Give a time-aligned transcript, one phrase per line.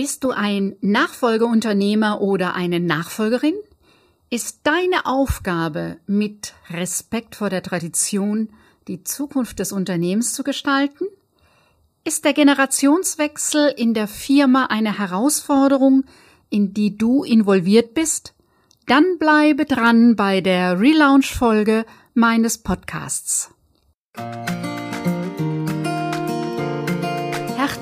[0.00, 3.52] Bist du ein Nachfolgeunternehmer oder eine Nachfolgerin?
[4.30, 8.48] Ist deine Aufgabe, mit Respekt vor der Tradition
[8.88, 11.04] die Zukunft des Unternehmens zu gestalten?
[12.02, 16.04] Ist der Generationswechsel in der Firma eine Herausforderung,
[16.48, 18.32] in die du involviert bist?
[18.86, 23.50] Dann bleibe dran bei der Relaunch-Folge meines Podcasts.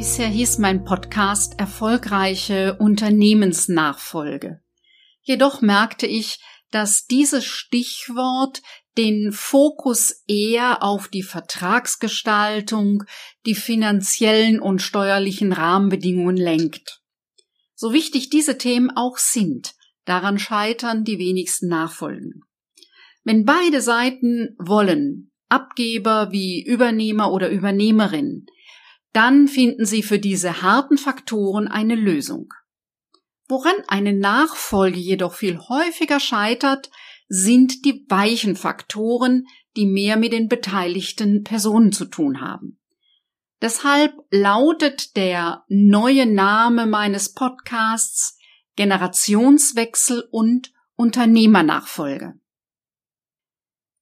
[0.00, 4.62] Bisher hieß mein Podcast erfolgreiche Unternehmensnachfolge.
[5.20, 6.40] Jedoch merkte ich,
[6.70, 8.62] dass dieses Stichwort
[8.96, 13.04] den Fokus eher auf die Vertragsgestaltung,
[13.44, 17.02] die finanziellen und steuerlichen Rahmenbedingungen lenkt.
[17.74, 19.74] So wichtig diese Themen auch sind,
[20.06, 22.40] daran scheitern die wenigsten Nachfolgen.
[23.22, 28.46] Wenn beide Seiten wollen, Abgeber wie Übernehmer oder Übernehmerin,
[29.12, 32.52] dann finden Sie für diese harten Faktoren eine Lösung.
[33.48, 36.90] Woran eine Nachfolge jedoch viel häufiger scheitert,
[37.28, 42.80] sind die weichen Faktoren, die mehr mit den beteiligten Personen zu tun haben.
[43.60, 48.38] Deshalb lautet der neue Name meines Podcasts
[48.76, 52.34] Generationswechsel und Unternehmernachfolge.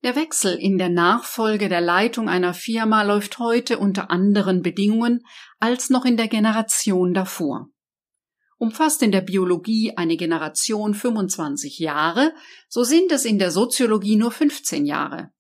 [0.05, 5.25] Der Wechsel in der Nachfolge der Leitung einer Firma läuft heute unter anderen Bedingungen
[5.59, 7.67] als noch in der Generation davor.
[8.59, 12.33] Umfasst in der Biologie eine Generation 25 Jahre,
[12.69, 15.31] so sind es in der Soziologie nur 15 Jahre.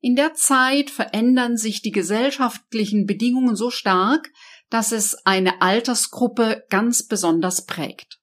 [0.00, 4.30] In der Zeit verändern sich die gesellschaftlichen Bedingungen so stark,
[4.68, 8.18] dass es eine Altersgruppe ganz besonders prägt.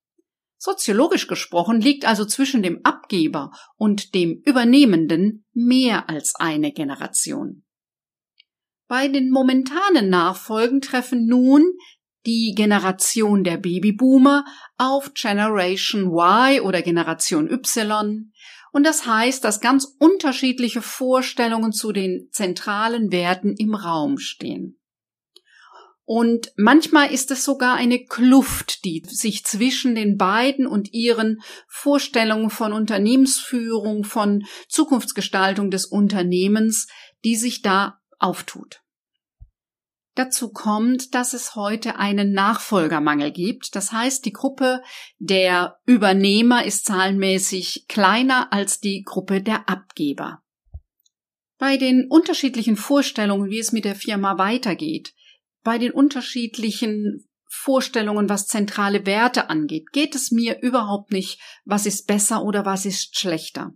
[0.65, 7.63] Soziologisch gesprochen liegt also zwischen dem Abgeber und dem Übernehmenden mehr als eine Generation.
[8.87, 11.63] Bei den momentanen Nachfolgen treffen nun
[12.25, 14.43] die Generation der Babyboomer
[14.75, 18.31] auf Generation Y oder Generation Y,
[18.71, 24.79] und das heißt, dass ganz unterschiedliche Vorstellungen zu den zentralen Werten im Raum stehen.
[26.05, 32.51] Und manchmal ist es sogar eine Kluft, die sich zwischen den beiden und ihren Vorstellungen
[32.51, 36.87] von Unternehmensführung, von Zukunftsgestaltung des Unternehmens,
[37.23, 38.81] die sich da auftut.
[40.13, 43.75] Dazu kommt, dass es heute einen Nachfolgermangel gibt.
[43.75, 44.81] Das heißt, die Gruppe
[45.17, 50.41] der Übernehmer ist zahlenmäßig kleiner als die Gruppe der Abgeber.
[51.57, 55.13] Bei den unterschiedlichen Vorstellungen, wie es mit der Firma weitergeht,
[55.65, 62.07] bei den unterschiedlichen Vorstellungen, was zentrale Werte angeht, geht es mir überhaupt nicht, was ist
[62.07, 63.73] besser oder was ist schlechter.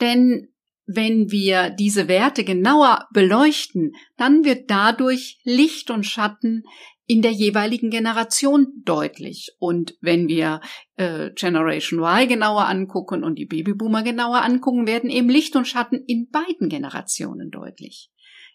[0.00, 0.48] Denn
[0.86, 6.64] wenn wir diese Werte genauer beleuchten, dann wird dadurch Licht und Schatten
[7.06, 9.52] in der jeweiligen Generation deutlich.
[9.58, 10.60] Und wenn wir
[10.96, 16.02] äh, Generation Y genauer angucken und die Babyboomer genauer angucken, werden eben Licht und Schatten
[16.06, 18.10] in beiden Generationen deutlich.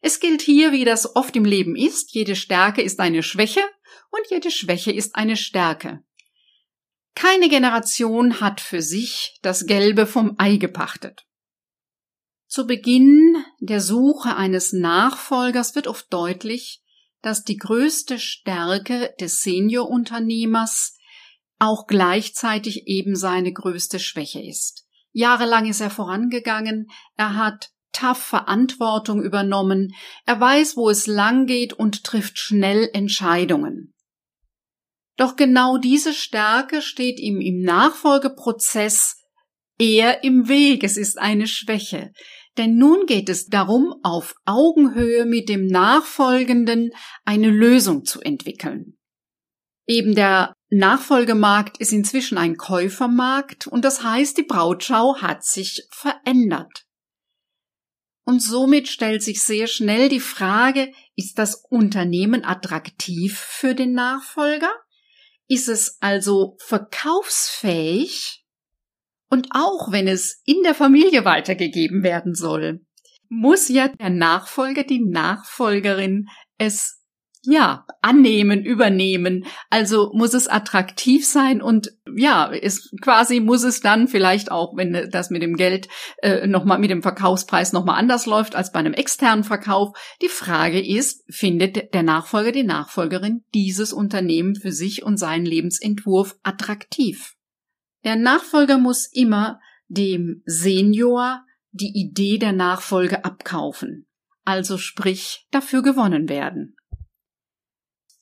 [0.05, 3.61] Es gilt hier, wie das oft im Leben ist, jede Stärke ist eine Schwäche
[4.11, 6.03] und jede Schwäche ist eine Stärke.
[7.15, 11.25] Keine Generation hat für sich das Gelbe vom Ei gepachtet.
[12.45, 16.83] Zu Beginn der Suche eines Nachfolgers wird oft deutlich,
[17.23, 20.99] dass die größte Stärke des Seniorunternehmers
[21.57, 24.85] auch gleichzeitig eben seine größte Schwäche ist.
[25.13, 29.93] Jahrelang ist er vorangegangen, er hat tough Verantwortung übernommen,
[30.25, 33.93] er weiß, wo es lang geht und trifft schnell Entscheidungen.
[35.17, 39.15] Doch genau diese Stärke steht ihm im Nachfolgeprozess
[39.77, 42.11] eher im Weg, es ist eine Schwäche.
[42.57, 46.91] Denn nun geht es darum, auf Augenhöhe mit dem Nachfolgenden
[47.25, 48.97] eine Lösung zu entwickeln.
[49.87, 56.84] Eben der Nachfolgemarkt ist inzwischen ein Käufermarkt und das heißt, die Brautschau hat sich verändert.
[58.25, 64.71] Und somit stellt sich sehr schnell die Frage, ist das Unternehmen attraktiv für den Nachfolger?
[65.47, 68.43] Ist es also verkaufsfähig?
[69.29, 72.81] Und auch wenn es in der Familie weitergegeben werden soll,
[73.29, 77.03] muss ja der Nachfolger, die Nachfolgerin es
[77.45, 79.45] ja, annehmen, übernehmen.
[79.69, 85.09] Also muss es attraktiv sein und ja, ist quasi muss es dann vielleicht auch, wenn
[85.11, 85.87] das mit dem Geld
[86.21, 89.97] äh, nochmal mit dem Verkaufspreis nochmal anders läuft als bei einem externen Verkauf.
[90.21, 96.35] Die Frage ist, findet der Nachfolger, die Nachfolgerin dieses Unternehmen für sich und seinen Lebensentwurf
[96.43, 97.33] attraktiv?
[98.03, 104.07] Der Nachfolger muss immer dem Senior die Idee der Nachfolge abkaufen.
[104.45, 106.75] Also sprich, dafür gewonnen werden.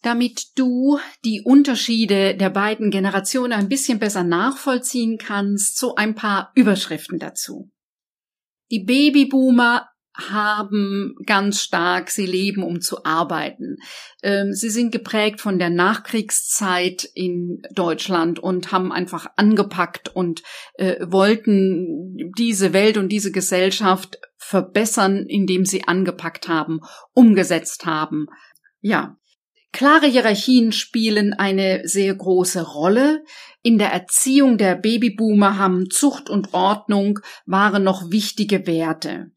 [0.03, 6.51] Damit du die Unterschiede der beiden Generationen ein bisschen besser nachvollziehen kannst, so ein paar
[6.55, 7.71] Überschriften dazu.
[8.69, 13.77] Die Babyboomer haben ganz stark, sie leben, um zu arbeiten.
[14.21, 20.44] Ähm, sie sind geprägt von der Nachkriegszeit in Deutschland und haben einfach angepackt und
[20.75, 26.81] äh, wollten diese Welt und diese Gesellschaft verbessern, indem sie angepackt haben,
[27.13, 28.27] umgesetzt haben.
[28.81, 29.17] Ja,
[29.73, 33.25] Klare Hierarchien spielen eine sehr große Rolle.
[33.63, 39.31] In der Erziehung der Babyboomer haben Zucht und Ordnung waren noch wichtige Werte.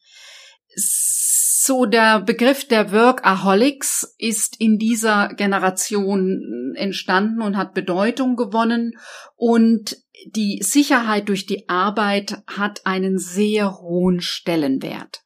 [0.76, 8.92] So der Begriff der Workaholics ist in dieser Generation entstanden und hat Bedeutung gewonnen
[9.36, 9.96] und
[10.26, 15.22] die Sicherheit durch die Arbeit hat einen sehr hohen Stellenwert.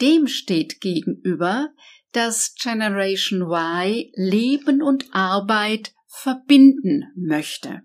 [0.00, 1.68] Dem steht gegenüber
[2.16, 7.82] dass Generation Y Leben und Arbeit verbinden möchte.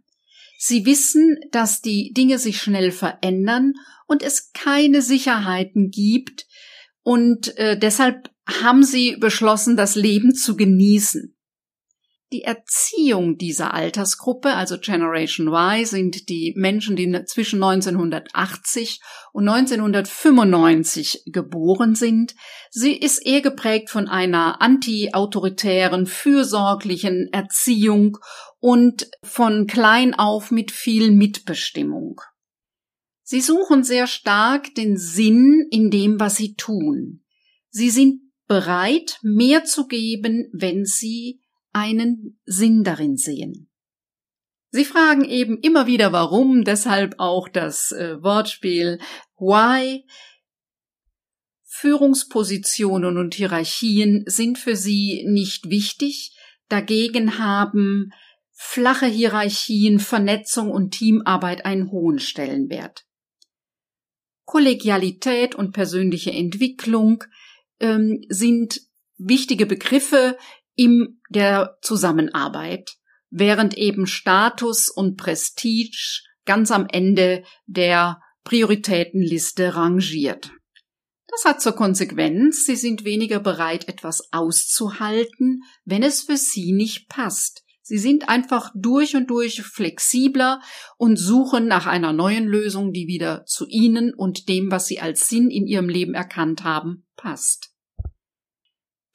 [0.58, 3.74] Sie wissen, dass die Dinge sich schnell verändern
[4.08, 6.46] und es keine Sicherheiten gibt
[7.04, 11.36] und äh, deshalb haben sie beschlossen, das Leben zu genießen.
[12.32, 19.02] Die Erziehung dieser Altersgruppe, also Generation Y, sind die Menschen, die zwischen 1980
[19.34, 22.34] und 1995 geboren sind.
[22.70, 28.18] Sie ist eher geprägt von einer anti-autoritären, fürsorglichen Erziehung
[28.60, 32.22] und von klein auf mit viel Mitbestimmung.
[33.24, 37.26] Sie suchen sehr stark den Sinn in dem, was sie tun.
[37.70, 41.41] Sie sind bereit, mehr zu geben, wenn sie
[41.74, 43.70] einen Sinn darin sehen.
[44.72, 49.00] Sie fragen eben immer wieder warum, deshalb auch das äh, Wortspiel
[49.38, 50.06] why.
[51.66, 56.38] Führungspositionen und Hierarchien sind für sie nicht wichtig,
[56.70, 58.12] dagegen haben
[58.52, 63.06] flache Hierarchien, Vernetzung und Teamarbeit einen hohen Stellenwert.
[64.46, 67.24] Kollegialität und persönliche Entwicklung
[67.80, 68.82] ähm, sind
[69.18, 70.38] wichtige Begriffe,
[70.82, 72.96] in der Zusammenarbeit,
[73.30, 80.50] während eben Status und Prestige ganz am Ende der Prioritätenliste rangiert.
[81.28, 87.08] Das hat zur Konsequenz, sie sind weniger bereit, etwas auszuhalten, wenn es für sie nicht
[87.10, 87.64] passt.
[87.84, 90.62] Sie sind einfach durch und durch flexibler
[90.98, 95.30] und suchen nach einer neuen Lösung, die wieder zu ihnen und dem, was sie als
[95.30, 97.71] Sinn in ihrem Leben erkannt haben, passt.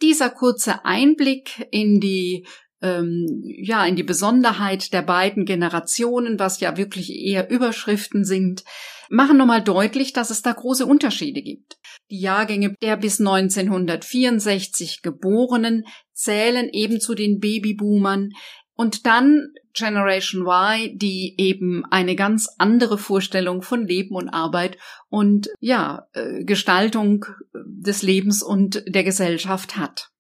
[0.02, 2.46] Dieser kurze Einblick in die
[2.82, 8.64] ähm, ja in die Besonderheit der beiden Generationen, was ja wirklich eher Überschriften sind,
[9.08, 11.78] machen nochmal deutlich, dass es da große Unterschiede gibt.
[12.10, 18.31] Die Jahrgänge der bis 1964 Geborenen zählen eben zu den Babyboomern,
[18.76, 24.78] und dann Generation Y, die eben eine ganz andere Vorstellung von Leben und Arbeit
[25.08, 30.11] und ja, äh, Gestaltung des Lebens und der Gesellschaft hat.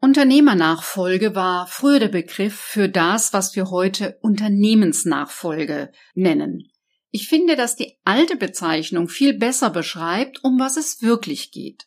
[0.00, 6.70] Unternehmernachfolge war früher der Begriff für das, was wir heute Unternehmensnachfolge nennen.
[7.10, 11.86] Ich finde, dass die alte Bezeichnung viel besser beschreibt, um was es wirklich geht.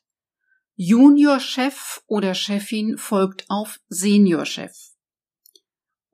[0.76, 4.97] Juniorchef oder Chefin folgt auf Seniorchef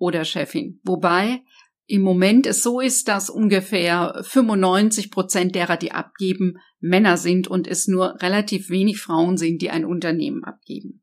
[0.04, 0.82] oder Chefin.
[0.84, 1.44] Wobei
[1.86, 7.68] im Moment es so ist, dass ungefähr 95 Prozent derer, die abgeben, Männer sind und
[7.68, 11.02] es nur relativ wenig Frauen sind, die ein Unternehmen abgeben.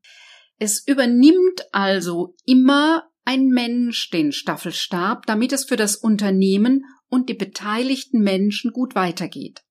[0.59, 7.33] Es übernimmt also immer ein Mensch den Staffelstab, damit es für das Unternehmen und die
[7.33, 9.61] beteiligten Menschen gut weitergeht.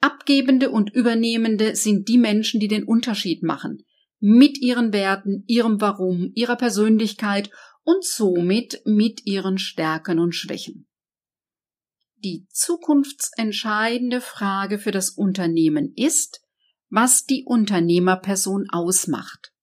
[0.00, 3.84] Abgebende und Übernehmende sind die Menschen, die den Unterschied machen,
[4.20, 7.50] mit ihren Werten, ihrem Warum, ihrer Persönlichkeit
[7.88, 10.86] und somit mit ihren Stärken und Schwächen.
[12.16, 16.42] Die zukunftsentscheidende Frage für das Unternehmen ist,
[16.90, 19.54] was die Unternehmerperson ausmacht.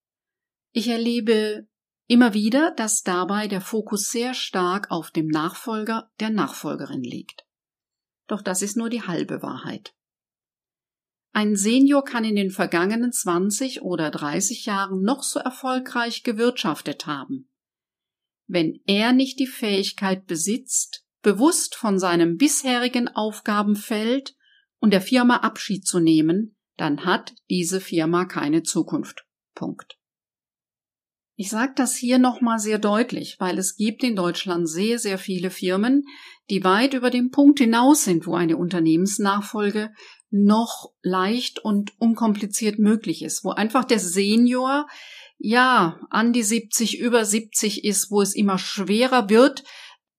[0.71, 1.67] Ich erlebe
[2.07, 7.45] immer wieder, dass dabei der Fokus sehr stark auf dem Nachfolger der Nachfolgerin liegt.
[8.25, 9.93] Doch das ist nur die halbe Wahrheit.
[11.31, 17.51] ein Senior kann in den vergangenen 20 oder 30 Jahren noch so erfolgreich gewirtschaftet haben.
[18.47, 24.35] Wenn er nicht die Fähigkeit besitzt, bewusst von seinem bisherigen Aufgabenfeld
[24.79, 29.25] und der Firma Abschied zu nehmen, dann hat diese Firma keine Zukunft.
[29.55, 29.97] Punkt.
[31.37, 35.49] Ich sage das hier nochmal sehr deutlich, weil es gibt in Deutschland sehr, sehr viele
[35.49, 36.05] Firmen,
[36.49, 39.91] die weit über den Punkt hinaus sind, wo eine Unternehmensnachfolge
[40.29, 44.87] noch leicht und unkompliziert möglich ist, wo einfach der Senior
[45.37, 49.63] ja an die 70, über 70 ist, wo es immer schwerer wird,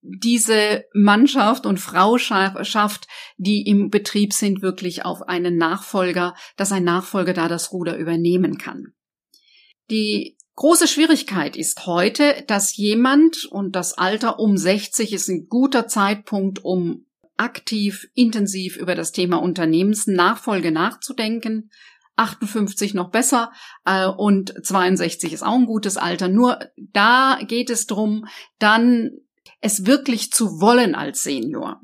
[0.02, 7.32] diese Mannschaft und Frauschaft, die im Betrieb sind, wirklich auf einen Nachfolger, dass ein Nachfolger
[7.32, 8.94] da das Ruder übernehmen kann.
[9.90, 15.87] Die Große Schwierigkeit ist heute, dass jemand, und das Alter um 60 ist ein guter
[15.87, 17.04] Zeitpunkt, um
[17.37, 21.70] aktiv, intensiv über das Thema Unternehmensnachfolge nachzudenken.
[22.16, 23.52] 58 noch besser
[23.85, 26.28] äh, und 62 ist auch ein gutes Alter.
[26.28, 28.26] Nur da geht es drum,
[28.58, 29.12] dann
[29.61, 31.80] es wirklich zu wollen als Senior.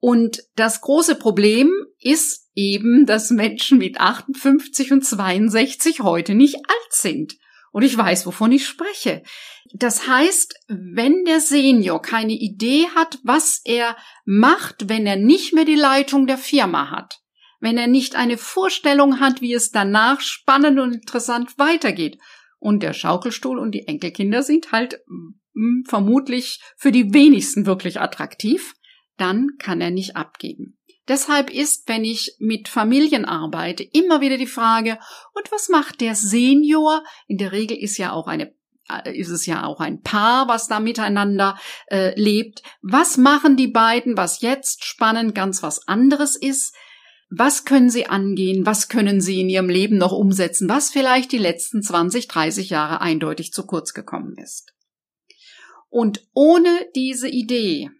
[0.00, 6.92] Und das große Problem ist eben, dass Menschen mit 58 und 62 heute nicht alt
[6.92, 7.36] sind.
[7.72, 9.22] Und ich weiß, wovon ich spreche.
[9.72, 15.64] Das heißt, wenn der Senior keine Idee hat, was er macht, wenn er nicht mehr
[15.64, 17.20] die Leitung der Firma hat,
[17.64, 22.18] wenn er nicht eine Vorstellung hat, wie es danach spannend und interessant weitergeht,
[22.58, 28.00] und der Schaukelstuhl und die Enkelkinder sind halt mh, hm, vermutlich für die wenigsten wirklich
[28.00, 28.74] attraktiv,
[29.16, 30.78] dann kann er nicht abgeben.
[31.08, 34.98] Deshalb ist, wenn ich mit Familien arbeite, immer wieder die Frage,
[35.34, 37.02] und was macht der Senior?
[37.26, 38.54] In der Regel ist ja auch eine
[38.88, 42.62] äh, ist es ja auch ein Paar, was da miteinander äh, lebt.
[42.82, 46.74] Was machen die beiden, was jetzt spannend ganz was anderes ist?
[47.36, 48.64] Was können sie angehen?
[48.64, 50.68] Was können sie in ihrem Leben noch umsetzen?
[50.68, 54.72] Was vielleicht die letzten 20, 30 Jahre eindeutig zu kurz gekommen ist?
[55.88, 57.90] Und ohne diese Idee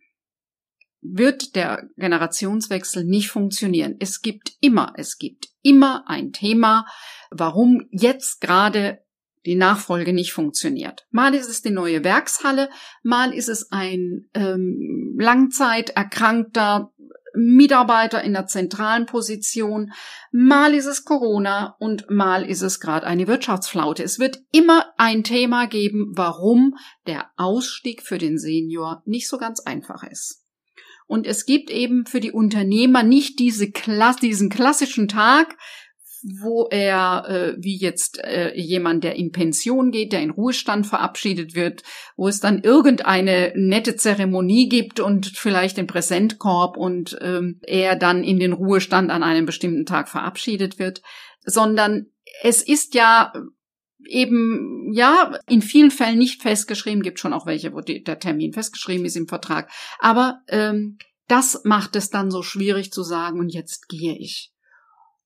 [1.00, 3.96] wird der Generationswechsel nicht funktionieren.
[3.98, 6.86] Es gibt immer, es gibt immer ein Thema,
[7.30, 9.04] warum jetzt gerade
[9.46, 11.06] die Nachfolge nicht funktioniert.
[11.10, 12.70] Mal ist es die neue Werkshalle,
[13.02, 16.93] mal ist es ein ähm, langzeiterkrankter
[17.34, 19.92] Mitarbeiter in der zentralen Position,
[20.32, 24.02] mal ist es Corona und mal ist es gerade eine Wirtschaftsflaute.
[24.02, 26.76] Es wird immer ein Thema geben, warum
[27.06, 30.44] der Ausstieg für den Senior nicht so ganz einfach ist.
[31.06, 35.56] Und es gibt eben für die Unternehmer nicht diese Klasse, diesen klassischen Tag,
[36.24, 41.54] wo er, äh, wie jetzt äh, jemand, der in Pension geht, der in Ruhestand verabschiedet
[41.54, 41.82] wird,
[42.16, 48.24] wo es dann irgendeine nette Zeremonie gibt und vielleicht den Präsentkorb und ähm, er dann
[48.24, 51.02] in den Ruhestand an einem bestimmten Tag verabschiedet wird,
[51.44, 52.06] sondern
[52.42, 53.32] es ist ja
[54.06, 59.04] eben, ja, in vielen Fällen nicht festgeschrieben, gibt schon auch welche, wo der Termin festgeschrieben
[59.04, 59.70] ist im Vertrag.
[59.98, 64.53] Aber ähm, das macht es dann so schwierig zu sagen, und jetzt gehe ich.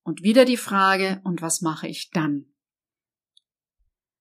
[0.09, 2.47] Und wieder die Frage, und was mache ich dann?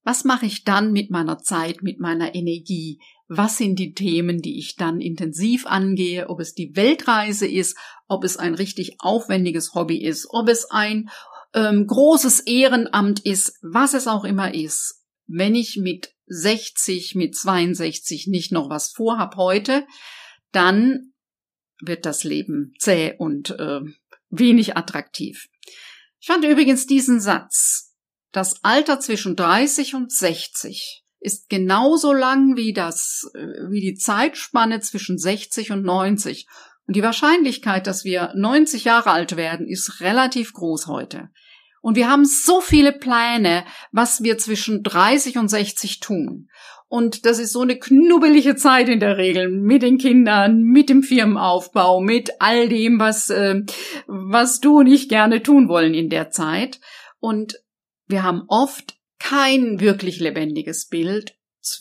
[0.04, 3.00] Was mache ich dann mit meiner Zeit, mit meiner Energie?
[3.30, 6.28] Was sind die Themen, die ich dann intensiv angehe?
[6.28, 7.78] Ob es die Weltreise ist,
[8.10, 11.10] ob es ein richtig aufwendiges Hobby ist, ob es ein
[11.54, 18.28] ähm, großes Ehrenamt ist, was es auch immer ist, wenn ich mit 60, mit 62
[18.28, 19.88] nicht noch was vorhab heute,
[20.52, 21.14] dann
[21.80, 23.80] wird das Leben zäh und äh,
[24.30, 25.48] wenig attraktiv.
[26.20, 27.96] Ich fand übrigens diesen Satz,
[28.32, 34.80] das Alter zwischen 30 und 60 ist genauso lang wie das, äh, wie die Zeitspanne
[34.82, 36.48] zwischen 60 und 90.
[36.86, 41.30] Und die Wahrscheinlichkeit, dass wir 90 Jahre alt werden, ist relativ groß heute.
[41.82, 46.50] Und wir haben so viele Pläne, was wir zwischen 30 und 60 tun.
[46.90, 51.04] Und das ist so eine knubbelige Zeit in der Regel mit den Kindern, mit dem
[51.04, 53.62] Firmenaufbau, mit all dem, was, äh,
[54.08, 56.80] was du und ich gerne tun wollen in der Zeit.
[57.20, 57.56] Und
[58.08, 61.36] wir haben oft kein wirklich lebendiges Bild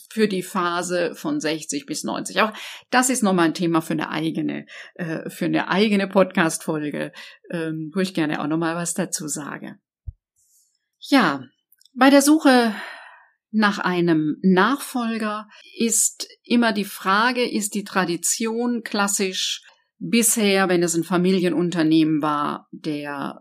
[0.09, 2.41] für die Phase von 60 bis 90.
[2.41, 2.51] Auch
[2.89, 7.13] das ist nochmal ein Thema für eine eigene, äh, für eine eigene Podcast-Folge,
[7.49, 9.77] ähm, wo ich gerne auch nochmal was dazu sage.
[10.99, 11.45] Ja,
[11.93, 12.75] bei der Suche
[13.51, 19.61] nach einem Nachfolger ist immer die Frage, ist die Tradition klassisch
[19.99, 23.39] bisher, wenn es ein Familienunternehmen war, der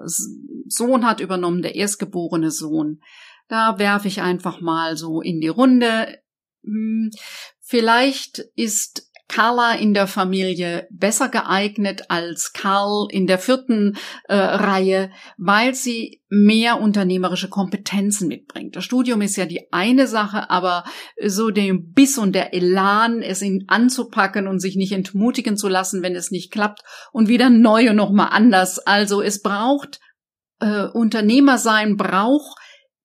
[0.67, 3.01] Sohn hat übernommen, der erstgeborene Sohn.
[3.49, 6.19] Da werfe ich einfach mal so in die Runde.
[6.65, 7.11] Hm,
[7.61, 13.97] vielleicht ist Carla in der Familie besser geeignet als Karl in der vierten
[14.29, 18.77] äh, Reihe, weil sie mehr unternehmerische Kompetenzen mitbringt.
[18.77, 20.85] Das Studium ist ja die eine Sache, aber
[21.25, 26.03] so der Biss und der Elan, es ihn anzupacken und sich nicht entmutigen zu lassen,
[26.03, 28.79] wenn es nicht klappt und wieder neu und nochmal anders.
[28.79, 29.99] Also es braucht
[30.61, 32.59] äh, Unternehmer sein, braucht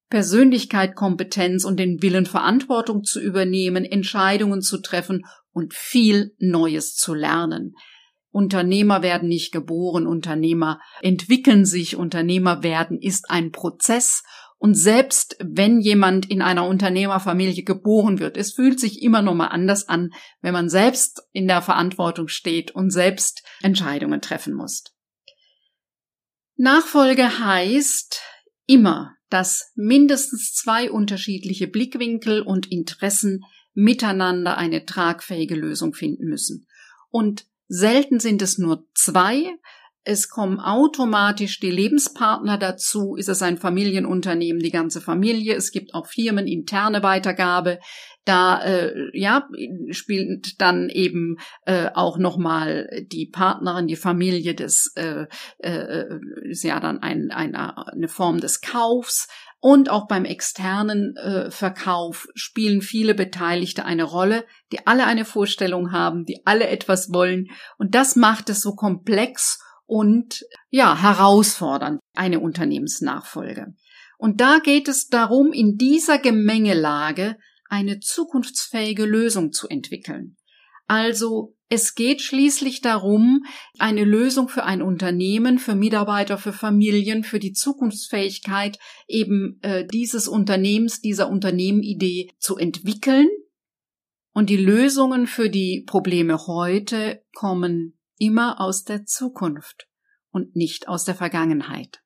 [0.09, 7.13] Persönlichkeit, Kompetenz und den Willen, Verantwortung zu übernehmen, Entscheidungen zu treffen und viel Neues zu
[7.13, 7.75] lernen.
[8.31, 14.23] Unternehmer werden nicht geboren, Unternehmer entwickeln sich, Unternehmer werden ist ein Prozess
[14.61, 19.47] und selbst wenn jemand in einer Unternehmerfamilie geboren wird, es fühlt sich immer noch mal
[19.47, 24.83] anders an, wenn man selbst in der Verantwortung steht und selbst Entscheidungen treffen muss.
[26.57, 28.21] Nachfolge heißt
[28.67, 33.43] immer, dass mindestens zwei unterschiedliche Blickwinkel und Interessen
[33.73, 36.67] miteinander eine tragfähige Lösung finden müssen.
[37.09, 39.57] Und selten sind es nur zwei,
[40.03, 43.15] es kommen automatisch die Lebenspartner dazu.
[43.15, 45.55] Ist es ein Familienunternehmen, die ganze Familie?
[45.55, 47.79] Es gibt auch Firmen, interne Weitergabe.
[48.25, 49.47] Da äh, ja
[49.91, 55.25] spielt dann eben äh, auch noch mal die Partnerin, die Familie des äh,
[55.59, 59.27] äh, ist ja dann ein, eine, eine Form des Kaufs.
[59.63, 65.91] Und auch beim externen äh, Verkauf spielen viele Beteiligte eine Rolle, die alle eine Vorstellung
[65.91, 67.45] haben, die alle etwas wollen.
[67.77, 73.67] Und das macht es so komplex und ja, herausfordernd, eine Unternehmensnachfolge.
[74.17, 77.37] Und da geht es darum, in dieser Gemengelage
[77.69, 80.37] eine zukunftsfähige Lösung zu entwickeln.
[80.91, 83.45] Also es geht schließlich darum,
[83.79, 90.27] eine Lösung für ein Unternehmen, für Mitarbeiter, für Familien, für die Zukunftsfähigkeit eben äh, dieses
[90.27, 93.29] Unternehmens, dieser Unternehmenidee zu entwickeln.
[94.33, 99.87] Und die Lösungen für die Probleme heute kommen immer aus der Zukunft
[100.29, 102.01] und nicht aus der Vergangenheit.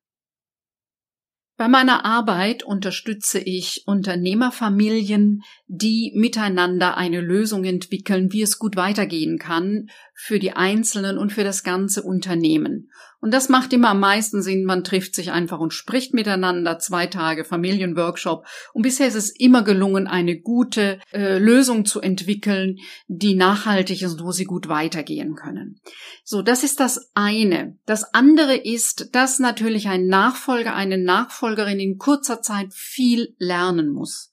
[1.56, 9.38] Bei meiner Arbeit unterstütze ich Unternehmerfamilien, die miteinander eine Lösung entwickeln, wie es gut weitergehen
[9.38, 12.90] kann für die Einzelnen und für das ganze Unternehmen.
[13.20, 14.64] Und das macht immer am meisten Sinn.
[14.64, 16.78] Man trifft sich einfach und spricht miteinander.
[16.78, 18.46] Zwei Tage Familienworkshop.
[18.72, 24.12] Und bisher ist es immer gelungen, eine gute äh, Lösung zu entwickeln, die nachhaltig ist
[24.12, 25.80] und wo sie gut weitergehen können.
[26.24, 27.76] So, das ist das eine.
[27.84, 34.32] Das andere ist, dass natürlich ein Nachfolger, eine Nachfolgerin in kurzer Zeit viel lernen muss.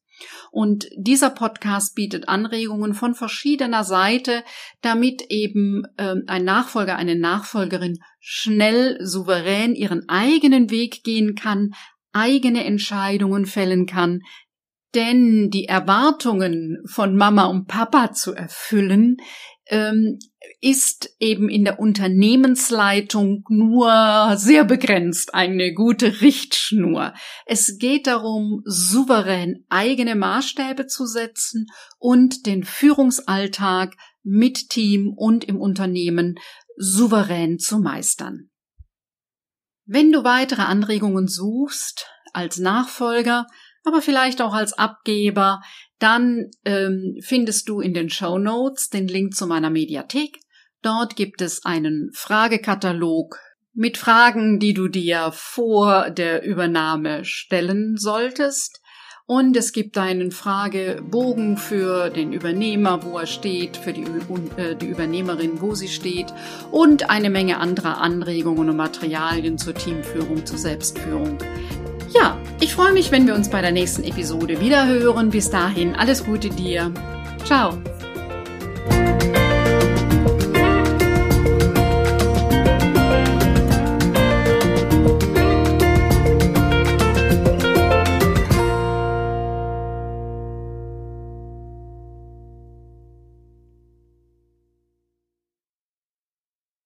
[0.51, 4.43] Und dieser Podcast bietet Anregungen von verschiedener Seite,
[4.81, 11.71] damit eben äh, ein Nachfolger, eine Nachfolgerin schnell, souverän ihren eigenen Weg gehen kann,
[12.13, 14.21] eigene Entscheidungen fällen kann,
[14.95, 19.17] denn die Erwartungen von Mama und Papa zu erfüllen,
[19.73, 20.19] ähm,
[20.61, 27.13] ist eben in der Unternehmensleitung nur sehr begrenzt eine gute Richtschnur.
[27.47, 31.65] Es geht darum, souverän eigene Maßstäbe zu setzen
[31.97, 36.35] und den Führungsalltag mit Team und im Unternehmen
[36.77, 38.51] souverän zu meistern.
[39.85, 43.47] Wenn du weitere Anregungen suchst, als Nachfolger,
[43.83, 45.61] aber vielleicht auch als Abgeber,
[46.03, 50.39] dann ähm, findest du in den Show Notes den Link zu meiner Mediathek.
[50.81, 53.39] Dort gibt es einen Fragekatalog
[53.73, 58.81] mit Fragen, die du dir vor der Übernahme stellen solltest.
[59.25, 64.03] Und es gibt einen Fragebogen für den Übernehmer, wo er steht, für die,
[64.57, 66.33] äh, die Übernehmerin, wo sie steht
[66.71, 71.37] und eine Menge anderer Anregungen und Materialien zur Teamführung, zur Selbstführung.
[72.13, 75.29] Ja, ich freue mich, wenn wir uns bei der nächsten Episode wieder hören.
[75.29, 76.91] Bis dahin, alles Gute dir.
[77.45, 77.77] Ciao.